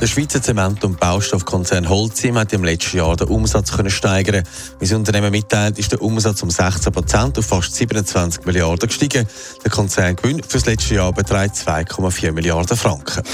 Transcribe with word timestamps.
Der 0.00 0.06
Schweizer 0.06 0.40
Zement- 0.40 0.84
und 0.84 1.00
Baustoffkonzern 1.00 1.88
Holcim 1.88 2.38
hat 2.38 2.52
im 2.52 2.62
letzten 2.62 2.98
Jahr 2.98 3.16
den 3.16 3.26
Umsatz 3.26 3.72
können 3.72 3.90
steigern. 3.90 4.44
Wie 4.78 4.86
das 4.86 4.96
Unternehmen 4.96 5.32
mitteilt, 5.32 5.76
ist 5.76 5.90
der 5.90 6.00
Umsatz 6.00 6.40
um 6.44 6.50
16 6.50 6.92
Prozent 6.92 7.36
auf 7.36 7.46
fast 7.46 7.74
27 7.74 8.46
Milliarden 8.46 8.86
gestiegen. 8.88 9.26
Der 9.64 9.70
Konzerngewinn 9.72 10.40
das 10.52 10.66
letzte 10.66 10.94
Jahr 10.94 11.12
beträgt 11.12 11.56
2,4 11.56 12.30
Milliarden 12.30 12.76
Franken. 12.76 13.24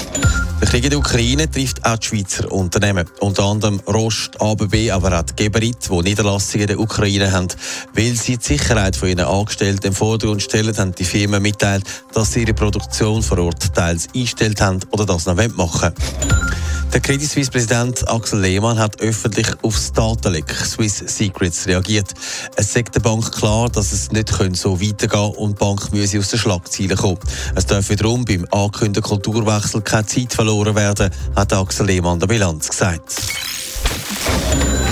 Der 0.59 0.67
Krieg 0.67 0.85
in 0.85 0.89
der 0.89 0.97
Ukraine 0.97 1.51
trifft 1.51 1.85
auch 1.85 1.97
die 1.97 2.07
Schweizer 2.07 2.51
Unternehmen. 2.51 3.07
Unter 3.19 3.43
anderem 3.43 3.79
Rost, 3.81 4.41
ABB, 4.41 4.89
aber 4.89 5.19
auch 5.19 5.23
die 5.23 5.43
Geberit, 5.43 5.77
die 5.87 6.01
Niederlassungen 6.01 6.61
in 6.61 6.67
der 6.67 6.79
Ukraine 6.79 7.31
haben. 7.31 7.49
Weil 7.93 8.15
sie 8.15 8.37
die 8.37 8.43
Sicherheit 8.43 8.95
von 8.95 9.09
ihren 9.09 9.19
Angestellten 9.27 9.87
im 9.87 9.93
Vordergrund 9.93 10.41
stellen, 10.41 10.75
haben 10.75 10.95
die 10.95 11.05
Firmen 11.05 11.43
mitteilt, 11.43 11.83
dass 12.13 12.33
sie 12.33 12.41
ihre 12.41 12.55
Produktion 12.55 13.21
vor 13.21 13.37
Ort 13.37 13.75
teils 13.75 14.07
eingestellt 14.15 14.61
haben 14.61 14.79
oder 14.89 15.05
das 15.05 15.27
noch 15.27 15.35
machen 15.35 15.55
wollen. 15.55 16.54
Der 16.95 17.01
Credit 17.01 17.29
Suisse 17.29 17.51
Präsident 17.51 18.07
Axel 18.07 18.39
Lehmann 18.39 18.79
hat 18.79 19.01
öffentlich 19.01 19.47
auf 19.63 19.75
das 19.75 19.91
Datenleck 19.91 20.49
Swiss 20.49 21.03
Secrets 21.05 21.67
reagiert. 21.67 22.13
Es 22.55 22.71
sagt 22.71 22.95
der 22.95 23.01
Bank 23.01 23.33
klar, 23.33 23.67
dass 23.67 23.91
es 23.91 24.13
nicht 24.13 24.29
so 24.55 24.79
weitergehen 24.79 25.35
und 25.35 25.59
die 25.59 25.59
Bank 25.59 25.91
müsse 25.91 26.19
aus 26.19 26.29
den 26.29 26.39
Schlagzeilen 26.39 26.95
kommen. 26.95 27.19
Es 27.53 27.65
darf 27.65 27.89
wiederum 27.89 28.23
beim 28.23 28.47
angekündigten 28.49 29.03
Kulturwechsel 29.03 29.81
keine 29.81 30.05
Zeit 30.05 30.31
verloren 30.31 30.73
werden, 30.73 31.11
hat 31.35 31.51
Axel 31.51 31.85
Lehmann 31.85 32.21
der 32.21 32.27
Bilanz 32.27 32.69
gesagt. 32.69 33.11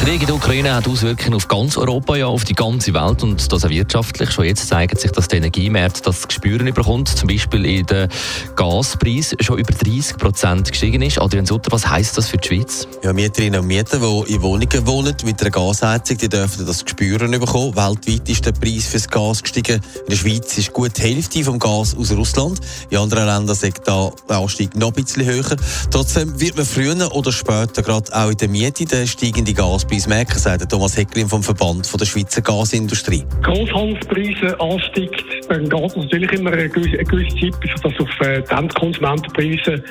Krieg 0.03 0.19
in 0.19 0.27
der 0.27 0.35
Ukraine 0.35 0.75
hat 0.75 0.85
Auswirkungen 0.85 1.35
auf 1.35 1.47
ganz 1.47 1.77
Europa, 1.77 2.17
ja 2.17 2.27
auf 2.27 2.43
die 2.43 2.53
ganze 2.53 2.93
Welt 2.93 3.23
und 3.23 3.49
das 3.49 3.63
auch 3.63 3.69
wirtschaftlich. 3.69 4.31
Schon 4.31 4.43
jetzt 4.43 4.67
zeigt 4.67 4.99
sich, 4.99 5.11
dass 5.11 5.29
der 5.29 5.37
Energiemarkt 5.37 6.05
das 6.05 6.27
Gespüren 6.27 6.73
bekommt. 6.73 7.07
Zum 7.07 7.29
Beispiel 7.29 7.65
in 7.65 7.85
der 7.85 8.09
Gaspreis 8.57 9.33
schon 9.39 9.59
über 9.59 9.71
30 9.71 10.17
Prozent 10.17 10.69
gestiegen 10.69 11.01
ist. 11.01 11.21
Adrian 11.21 11.45
Sutter, 11.45 11.71
was 11.71 11.87
heisst 11.87 12.17
das 12.17 12.27
für 12.27 12.35
die 12.35 12.49
Schweiz? 12.49 12.85
Ja, 13.01 13.13
Mieterinnen 13.13 13.61
und 13.61 13.67
Mieter, 13.67 13.97
die 13.99 14.33
in 14.33 14.41
Wohnungen 14.41 14.87
wohnen 14.87 15.15
mit 15.23 15.39
einer 15.39 15.51
Gasheizung, 15.51 16.17
die 16.17 16.27
dürfen 16.27 16.65
das 16.65 16.83
Gespüren 16.83 17.31
bekommen. 17.31 17.73
Weltweit 17.73 18.27
ist 18.27 18.45
der 18.45 18.51
Preis 18.51 18.87
für 18.87 18.97
das 18.97 19.07
Gas 19.07 19.41
gestiegen. 19.41 19.75
In 19.75 20.09
der 20.09 20.17
Schweiz 20.17 20.57
ist 20.57 20.73
gut 20.73 20.97
die 20.97 21.01
Hälfte 21.01 21.45
vom 21.45 21.59
Gas 21.59 21.95
aus 21.95 22.11
Russland. 22.11 22.59
In 22.89 22.97
anderen 22.97 23.25
Ländern 23.25 23.55
sagt 23.55 23.87
der 23.87 24.11
Anstieg 24.27 24.75
noch 24.75 24.89
ein 24.89 25.01
bisschen 25.01 25.23
höher. 25.23 25.55
Trotzdem 25.91 26.37
wird 26.41 26.57
man 26.57 26.65
früher 26.65 27.15
oder 27.15 27.31
später 27.31 27.81
gerade 27.81 28.13
auch 28.13 28.29
in 28.29 28.37
der 28.37 28.49
Miete 28.49 28.83
den 28.83 29.07
steigenden 29.07 29.55
Gaspreis 29.55 29.92
etwas 29.93 30.07
merken, 30.07 30.39
sagt 30.39 30.71
Thomas 30.71 30.97
Hecklin 30.97 31.27
vom 31.27 31.43
Verband 31.43 31.85
von 31.85 31.99
der 31.99 32.05
Schweizer 32.05 32.41
Gasindustrie. 32.41 33.23
Großhandelspreise 33.43 34.59
ansteigt, 34.59 35.23
dann 35.49 35.69
geht 35.69 35.85
es 35.85 35.95
natürlich 35.95 36.31
immer 36.31 36.51
eine 36.51 36.67
gewisse, 36.67 36.97
Zeit, 36.97 37.59
bis 37.59 37.71
das 37.81 37.93
auf 37.99 38.19
äh, 38.21 38.41
die 38.41 38.55
Endkonsumentenpreise 38.55 39.83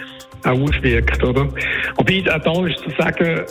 auch 0.45 0.61
auswirkt. 0.61 1.23
Oder? 1.23 1.49
Aber 1.97 2.13
auch 2.13 2.43
da 2.43 2.67
ist 2.67 2.79
zu 2.81 2.91
sagen, 2.99 3.43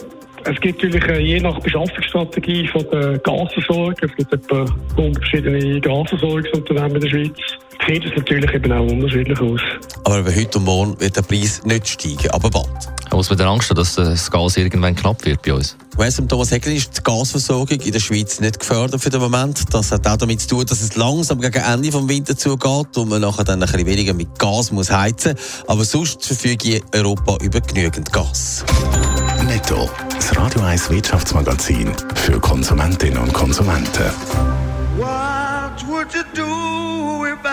es 0.44 0.60
gibt 0.60 0.82
natürlich 0.82 1.08
äh, 1.08 1.20
je 1.20 1.40
nach 1.40 1.58
Beschaffungsstrategie 1.60 2.68
von 2.68 2.84
der 2.92 3.18
Gasversorgung, 3.20 3.94
es 4.02 4.14
gibt 4.16 4.32
etwa 4.32 4.66
100 4.96 5.16
verschiedene 5.18 5.80
Gasversorgungsunternehmen 5.80 6.96
in 6.96 7.00
der 7.00 7.08
Schweiz, 7.08 7.38
sieht 7.86 8.04
es 8.04 8.16
natürlich 8.16 8.52
eben 8.52 8.72
auch 8.72 8.86
unterschiedlich 8.86 9.40
aus. 9.40 9.60
Aber 10.04 10.24
heute 10.24 10.58
und 10.58 10.64
morgen 10.64 11.00
wird 11.00 11.16
der 11.16 11.22
Preis 11.22 11.62
nicht 11.64 11.88
steigen, 11.88 12.30
aber 12.30 12.50
bald. 12.50 12.68
Muss 13.12 13.28
man 13.28 13.38
dann 13.38 13.48
Angst 13.48 13.68
haben, 13.68 13.76
dass 13.76 13.94
das 13.94 14.30
Gas 14.30 14.56
irgendwann 14.56 14.96
knapp 14.96 15.24
wird 15.24 15.42
bei 15.42 15.52
uns? 15.52 15.76
Weiss 15.96 16.16
Thomas 16.16 16.50
Hecklin 16.50 16.76
ist 16.76 16.96
die 16.96 17.02
Gasversorgung 17.02 17.78
in 17.78 17.92
der 17.92 18.00
Schweiz 18.00 18.40
nicht 18.40 18.58
gefördert 18.58 19.02
für 19.02 19.10
den 19.10 19.20
Moment. 19.20 19.62
Das 19.74 19.92
hat 19.92 20.06
auch 20.06 20.16
damit 20.16 20.40
zu 20.40 20.48
tun, 20.48 20.64
dass 20.66 20.80
es 20.80 20.96
langsam 20.96 21.40
gegen 21.40 21.62
Ende 21.62 21.90
des 21.90 22.08
Winters 22.08 22.38
zugeht 22.38 22.96
und 22.96 23.10
man 23.10 23.20
nachher 23.20 23.44
dann 23.44 23.62
ein 23.62 23.68
bisschen 23.70 23.86
weniger 23.86 24.14
mit 24.14 24.38
Gas 24.38 24.72
muss 24.72 24.90
heizen 24.90 25.34
Aber 25.66 25.84
sonst 25.84 26.24
verfüge 26.24 26.80
Europa 26.94 27.36
über 27.42 27.60
genügend 27.60 28.10
Gas. 28.12 28.64
Netto. 29.46 29.90
Das 30.14 30.34
Radio 30.36 30.62
1 30.62 30.88
Wirtschaftsmagazin 30.88 31.92
für 32.14 32.40
Konsumentinnen 32.40 33.18
und 33.18 33.32
Konsumenten. 33.34 34.10
What 34.96 35.86
would 35.88 36.14
you 36.14 36.22
do 36.34 36.81